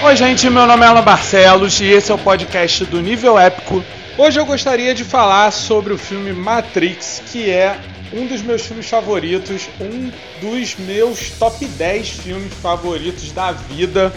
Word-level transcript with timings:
Oi, 0.00 0.14
gente, 0.14 0.48
meu 0.48 0.64
nome 0.64 0.84
é 0.84 0.86
Alan 0.86 1.02
Barcelos 1.02 1.80
e 1.80 1.86
esse 1.86 2.12
é 2.12 2.14
o 2.14 2.18
podcast 2.18 2.84
do 2.84 3.02
Nível 3.02 3.36
Épico. 3.36 3.82
Hoje 4.16 4.38
eu 4.38 4.46
gostaria 4.46 4.94
de 4.94 5.02
falar 5.02 5.50
sobre 5.50 5.92
o 5.92 5.98
filme 5.98 6.32
Matrix, 6.32 7.20
que 7.26 7.50
é 7.50 7.76
um 8.12 8.24
dos 8.28 8.40
meus 8.40 8.64
filmes 8.64 8.88
favoritos, 8.88 9.68
um 9.80 10.12
dos 10.40 10.76
meus 10.76 11.30
top 11.30 11.66
10 11.66 12.10
filmes 12.10 12.54
favoritos 12.54 13.32
da 13.32 13.50
vida, 13.50 14.14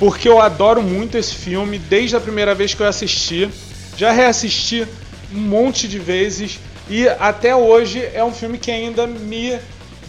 porque 0.00 0.28
eu 0.28 0.40
adoro 0.40 0.82
muito 0.82 1.16
esse 1.16 1.36
filme 1.36 1.78
desde 1.78 2.16
a 2.16 2.20
primeira 2.20 2.52
vez 2.52 2.74
que 2.74 2.82
eu 2.82 2.88
assisti. 2.88 3.48
Já 3.96 4.10
reassisti 4.10 4.84
um 5.32 5.38
monte 5.38 5.86
de 5.86 6.00
vezes 6.00 6.58
e 6.88 7.08
até 7.08 7.54
hoje 7.54 8.04
é 8.12 8.24
um 8.24 8.32
filme 8.32 8.58
que 8.58 8.70
ainda 8.70 9.06
me 9.06 9.56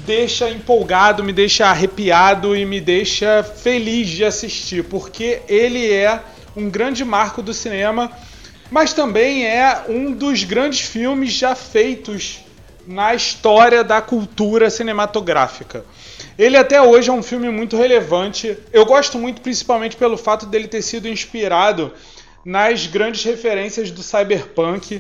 deixa 0.06 0.50
empolgado, 0.50 1.24
me 1.24 1.34
deixa 1.34 1.68
arrepiado 1.68 2.56
e 2.56 2.66
me 2.66 2.82
deixa 2.82 3.44
feliz 3.44 4.08
de 4.10 4.26
assistir, 4.26 4.84
porque 4.84 5.42
ele 5.48 5.92
é 5.92 6.20
um 6.56 6.70
grande 6.70 7.06
marco 7.06 7.42
do 7.42 7.54
cinema, 7.54 8.12
mas 8.70 8.94
também 8.94 9.46
é 9.46 9.86
um 9.88 10.12
dos 10.12 10.44
grandes 10.44 10.82
filmes 10.82 11.32
já 11.34 11.56
feitos 11.56 12.40
na 12.88 13.14
história 13.14 13.84
da 13.84 14.02
cultura 14.02 14.70
cinematográfica. 14.70 15.86
Ele 16.38 16.58
até 16.58 16.82
hoje 16.82 17.10
é 17.10 17.14
um 17.14 17.22
filme 17.22 17.50
muito 17.50 17.78
relevante. 17.78 18.58
Eu 18.74 18.86
gosto 18.86 19.20
muito 19.20 19.42
principalmente 19.42 19.96
pelo 19.96 20.18
fato 20.18 20.46
dele 20.46 20.68
ter 20.68 20.82
sido 20.82 21.08
inspirado 21.08 21.94
nas 22.44 22.88
grandes 22.88 23.24
referências 23.24 23.92
do 23.92 24.02
cyberpunk 24.02 25.00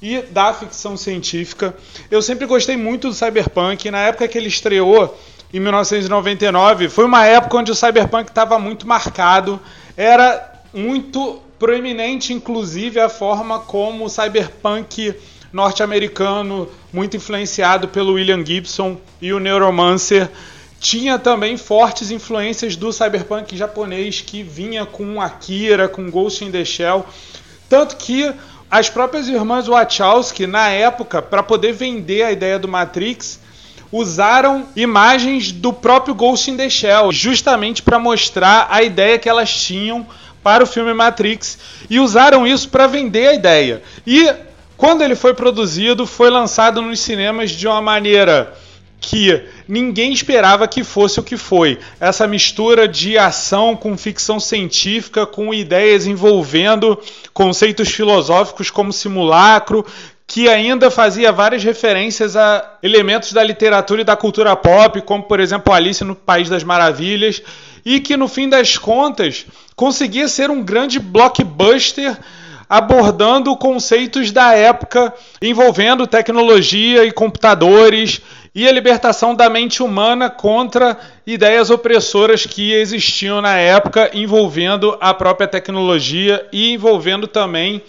e 0.00 0.22
da 0.22 0.52
ficção 0.52 0.96
científica. 0.96 1.74
Eu 2.10 2.22
sempre 2.22 2.46
gostei 2.46 2.76
muito 2.76 3.08
do 3.08 3.14
cyberpunk. 3.14 3.90
Na 3.90 3.98
época 3.98 4.28
que 4.28 4.38
ele 4.38 4.48
estreou, 4.48 5.18
em 5.52 5.60
1999, 5.60 6.88
foi 6.88 7.04
uma 7.04 7.26
época 7.26 7.56
onde 7.56 7.72
o 7.72 7.74
cyberpunk 7.74 8.28
estava 8.28 8.58
muito 8.58 8.86
marcado. 8.86 9.60
Era 9.96 10.62
muito 10.72 11.42
proeminente, 11.58 12.32
inclusive, 12.32 13.00
a 13.00 13.08
forma 13.08 13.58
como 13.60 14.04
o 14.04 14.08
cyberpunk 14.08 15.14
norte-americano, 15.52 16.68
muito 16.92 17.16
influenciado 17.16 17.88
pelo 17.88 18.12
William 18.12 18.44
Gibson 18.44 18.98
e 19.20 19.32
o 19.32 19.40
Neuromancer, 19.40 20.30
tinha 20.78 21.18
também 21.18 21.56
fortes 21.56 22.10
influências 22.10 22.76
do 22.76 22.92
cyberpunk 22.92 23.56
japonês 23.56 24.20
que 24.20 24.42
vinha 24.42 24.86
com 24.86 25.20
Akira, 25.20 25.88
com 25.88 26.10
Ghost 26.10 26.44
in 26.44 26.52
the 26.52 26.64
Shell. 26.64 27.04
Tanto 27.68 27.96
que 27.96 28.32
as 28.70 28.90
próprias 28.90 29.28
irmãs 29.28 29.66
Wachowski, 29.66 30.46
na 30.46 30.68
época, 30.68 31.22
para 31.22 31.42
poder 31.42 31.72
vender 31.72 32.22
a 32.22 32.32
ideia 32.32 32.58
do 32.58 32.68
Matrix, 32.68 33.40
usaram 33.90 34.66
imagens 34.76 35.50
do 35.50 35.72
próprio 35.72 36.14
Ghost 36.14 36.50
in 36.50 36.56
the 36.56 36.68
Shell, 36.68 37.10
justamente 37.10 37.82
para 37.82 37.98
mostrar 37.98 38.68
a 38.70 38.82
ideia 38.82 39.18
que 39.18 39.28
elas 39.28 39.54
tinham 39.54 40.06
para 40.42 40.64
o 40.64 40.66
filme 40.66 40.92
Matrix 40.92 41.58
e 41.88 41.98
usaram 41.98 42.46
isso 42.46 42.68
para 42.68 42.86
vender 42.86 43.28
a 43.28 43.34
ideia. 43.34 43.82
E 44.06 44.32
quando 44.76 45.02
ele 45.02 45.16
foi 45.16 45.34
produzido, 45.34 46.06
foi 46.06 46.30
lançado 46.30 46.80
nos 46.82 47.00
cinemas 47.00 47.50
de 47.50 47.66
uma 47.66 47.80
maneira 47.80 48.54
que 49.08 49.42
ninguém 49.66 50.12
esperava 50.12 50.68
que 50.68 50.84
fosse 50.84 51.18
o 51.18 51.22
que 51.22 51.38
foi. 51.38 51.78
Essa 51.98 52.26
mistura 52.26 52.86
de 52.86 53.16
ação 53.16 53.74
com 53.74 53.96
ficção 53.96 54.38
científica, 54.38 55.24
com 55.24 55.54
ideias 55.54 56.06
envolvendo 56.06 57.00
conceitos 57.32 57.88
filosóficos 57.88 58.70
como 58.70 58.92
simulacro, 58.92 59.82
que 60.26 60.46
ainda 60.46 60.90
fazia 60.90 61.32
várias 61.32 61.64
referências 61.64 62.36
a 62.36 62.76
elementos 62.82 63.32
da 63.32 63.42
literatura 63.42 64.02
e 64.02 64.04
da 64.04 64.14
cultura 64.14 64.54
pop, 64.54 65.00
como 65.00 65.22
por 65.22 65.40
exemplo 65.40 65.72
Alice 65.72 66.04
no 66.04 66.14
País 66.14 66.50
das 66.50 66.62
Maravilhas, 66.62 67.42
e 67.86 68.00
que 68.00 68.14
no 68.14 68.28
fim 68.28 68.46
das 68.46 68.76
contas 68.76 69.46
conseguia 69.74 70.28
ser 70.28 70.50
um 70.50 70.62
grande 70.62 70.98
blockbuster 70.98 72.14
abordando 72.68 73.56
conceitos 73.56 74.30
da 74.30 74.54
época 74.54 75.12
envolvendo 75.40 76.06
tecnologia 76.06 77.04
e 77.04 77.12
computadores 77.12 78.20
e 78.54 78.68
a 78.68 78.72
libertação 78.72 79.34
da 79.34 79.48
mente 79.48 79.82
humana 79.82 80.28
contra 80.28 80.98
ideias 81.26 81.70
opressoras 81.70 82.44
que 82.44 82.72
existiam 82.72 83.40
na 83.40 83.56
época, 83.56 84.10
envolvendo 84.12 84.96
a 85.00 85.14
própria 85.14 85.46
tecnologia 85.46 86.46
e 86.52 86.72
envolvendo 86.72 87.26
também 87.26 87.82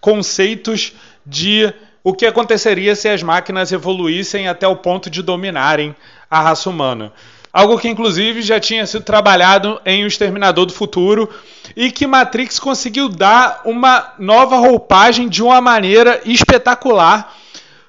conceitos 0.00 0.92
de 1.24 1.72
o 2.02 2.12
que 2.12 2.26
aconteceria 2.26 2.94
se 2.94 3.08
as 3.08 3.22
máquinas 3.22 3.72
evoluíssem 3.72 4.48
até 4.48 4.66
o 4.66 4.76
ponto 4.76 5.10
de 5.10 5.22
dominarem 5.22 5.94
a 6.30 6.40
raça 6.40 6.68
humana. 6.70 7.12
Algo 7.56 7.78
que 7.78 7.88
inclusive 7.88 8.42
já 8.42 8.60
tinha 8.60 8.86
sido 8.86 9.02
trabalhado 9.02 9.80
em 9.86 10.04
O 10.04 10.06
Exterminador 10.06 10.66
do 10.66 10.74
Futuro 10.74 11.26
e 11.74 11.90
que 11.90 12.06
Matrix 12.06 12.58
conseguiu 12.58 13.08
dar 13.08 13.62
uma 13.64 14.12
nova 14.18 14.58
roupagem 14.58 15.26
de 15.26 15.42
uma 15.42 15.58
maneira 15.58 16.20
espetacular 16.26 17.34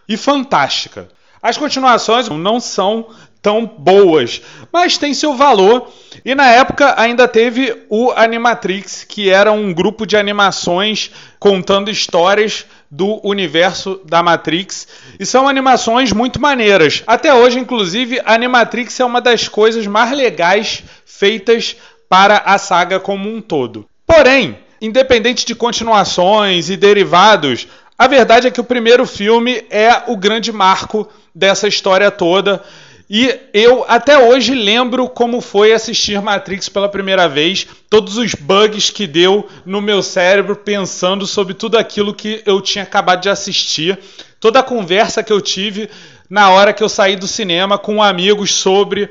e 0.07 0.15
fantástica. 0.15 1.09
As 1.43 1.57
continuações 1.57 2.29
não 2.29 2.61
são 2.61 3.09
tão 3.41 3.65
boas, 3.65 4.41
mas 4.71 4.97
tem 4.97 5.13
seu 5.13 5.35
valor. 5.35 5.91
E 6.25 6.35
na 6.35 6.47
época 6.51 6.95
ainda 6.97 7.27
teve 7.27 7.85
o 7.89 8.11
Animatrix, 8.11 9.03
que 9.03 9.29
era 9.29 9.51
um 9.51 9.73
grupo 9.73 10.05
de 10.05 10.17
animações 10.17 11.11
contando 11.39 11.89
histórias 11.89 12.65
do 12.89 13.19
universo 13.27 14.01
da 14.05 14.23
Matrix. 14.23 14.87
E 15.19 15.25
são 15.25 15.47
animações 15.47 16.11
muito 16.11 16.41
maneiras. 16.41 17.03
Até 17.05 17.33
hoje, 17.33 17.59
inclusive, 17.59 18.21
Animatrix 18.25 18.99
é 18.99 19.05
uma 19.05 19.21
das 19.21 19.47
coisas 19.47 19.85
mais 19.85 20.11
legais 20.11 20.83
feitas 21.05 21.75
para 22.09 22.37
a 22.37 22.57
saga 22.57 22.99
como 22.99 23.29
um 23.29 23.41
todo. 23.41 23.85
Porém, 24.05 24.57
independente 24.81 25.45
de 25.45 25.53
continuações 25.53 26.69
e 26.69 26.77
derivados, 26.77 27.67
a 27.97 28.07
verdade 28.07 28.47
é 28.47 28.51
que 28.51 28.61
o 28.61 28.63
primeiro 28.63 29.05
filme 29.05 29.65
é 29.69 30.03
o 30.07 30.15
grande 30.15 30.51
marco 30.51 31.09
dessa 31.33 31.67
história 31.67 32.09
toda. 32.11 32.63
E 33.09 33.39
eu 33.53 33.85
até 33.87 34.17
hoje 34.17 34.53
lembro 34.53 35.07
como 35.07 35.39
foi 35.39 35.71
assistir 35.71 36.21
Matrix 36.21 36.67
pela 36.67 36.89
primeira 36.89 37.27
vez, 37.29 37.65
todos 37.89 38.17
os 38.17 38.33
bugs 38.33 38.89
que 38.89 39.07
deu 39.07 39.47
no 39.65 39.81
meu 39.81 40.03
cérebro 40.03 40.57
pensando 40.57 41.25
sobre 41.25 41.53
tudo 41.53 41.77
aquilo 41.77 42.13
que 42.13 42.41
eu 42.45 42.59
tinha 42.59 42.83
acabado 42.83 43.21
de 43.21 43.29
assistir, 43.29 43.97
toda 44.41 44.59
a 44.59 44.63
conversa 44.63 45.23
que 45.23 45.31
eu 45.31 45.39
tive 45.39 45.89
na 46.29 46.49
hora 46.49 46.73
que 46.73 46.83
eu 46.83 46.89
saí 46.89 47.15
do 47.15 47.27
cinema 47.27 47.77
com 47.77 48.03
amigos 48.03 48.53
sobre 48.53 49.09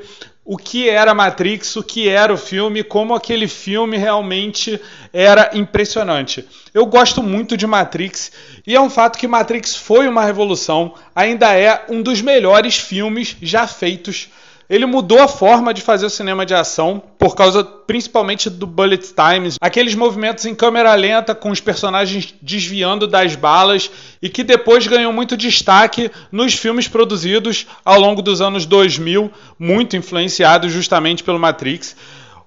o 0.49 0.55
que 0.55 0.87
era 0.89 1.13
Matrix, 1.13 1.75
o 1.75 1.83
que 1.83 2.07
era 2.07 2.33
o 2.33 2.37
filme, 2.37 2.81
como 2.81 3.13
aquele 3.13 3.49
filme 3.49 3.97
realmente 3.97 4.79
era 5.11 5.51
impressionante. 5.53 6.47
Eu 6.73 6.85
gosto 6.85 7.21
muito 7.21 7.57
de 7.57 7.67
Matrix 7.67 8.31
e 8.65 8.73
é 8.73 8.79
um 8.79 8.89
fato 8.89 9.19
que 9.19 9.27
Matrix 9.27 9.75
foi 9.75 10.07
uma 10.07 10.23
revolução, 10.23 10.93
ainda 11.13 11.53
é 11.53 11.83
um 11.89 12.01
dos 12.01 12.21
melhores 12.21 12.77
filmes 12.77 13.35
já 13.41 13.67
feitos 13.67 14.29
ele 14.69 14.85
mudou 14.85 15.21
a 15.21 15.27
forma 15.27 15.73
de 15.73 15.81
fazer 15.81 16.05
o 16.05 16.09
cinema 16.09 16.45
de 16.45 16.53
ação, 16.53 17.01
por 17.17 17.35
causa 17.35 17.63
principalmente 17.63 18.49
do 18.49 18.67
bullet 18.67 19.13
times, 19.13 19.57
aqueles 19.61 19.95
movimentos 19.95 20.45
em 20.45 20.53
câmera 20.53 20.93
lenta 20.93 21.33
com 21.33 21.51
os 21.51 21.61
personagens 21.61 22.35
desviando 22.41 23.07
das 23.07 23.35
balas 23.35 23.89
e 24.21 24.29
que 24.29 24.43
depois 24.43 24.85
ganhou 24.85 25.13
muito 25.13 25.37
destaque 25.37 26.11
nos 26.31 26.53
filmes 26.53 26.87
produzidos 26.87 27.65
ao 27.85 27.99
longo 27.99 28.21
dos 28.21 28.41
anos 28.41 28.65
2000, 28.65 29.31
muito 29.57 29.95
influenciados 29.95 30.71
justamente 30.71 31.23
pelo 31.23 31.39
Matrix. 31.39 31.95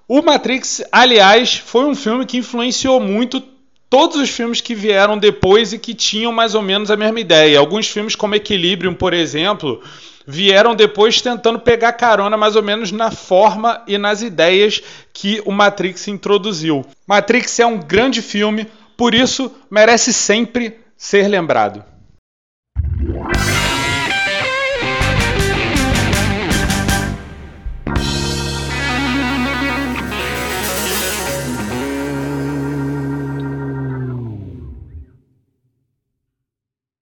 O 0.07 0.21
Matrix, 0.21 0.83
aliás, 0.91 1.55
foi 1.55 1.85
um 1.85 1.95
filme 1.95 2.25
que 2.25 2.37
influenciou 2.37 2.99
muito 2.99 3.39
todos 3.91 4.15
os 4.15 4.29
filmes 4.29 4.61
que 4.61 4.73
vieram 4.73 5.17
depois 5.17 5.73
e 5.73 5.77
que 5.77 5.93
tinham 5.93 6.31
mais 6.31 6.55
ou 6.55 6.61
menos 6.61 6.89
a 6.89 6.95
mesma 6.95 7.19
ideia. 7.19 7.59
Alguns 7.59 7.89
filmes, 7.89 8.15
como 8.15 8.33
Equilibrium, 8.33 8.93
por 8.93 9.13
exemplo, 9.13 9.83
vieram 10.25 10.73
depois 10.73 11.19
tentando 11.19 11.59
pegar 11.59 11.91
carona 11.91 12.37
mais 12.37 12.55
ou 12.55 12.63
menos 12.63 12.89
na 12.89 13.11
forma 13.11 13.83
e 13.85 13.97
nas 13.97 14.21
ideias 14.21 14.81
que 15.11 15.41
o 15.45 15.51
Matrix 15.51 16.07
introduziu. 16.07 16.85
Matrix 17.05 17.59
é 17.59 17.65
um 17.65 17.79
grande 17.79 18.21
filme, 18.21 18.65
por 18.95 19.13
isso 19.13 19.51
merece 19.69 20.13
sempre 20.13 20.79
ser 20.95 21.27
lembrado. 21.27 21.90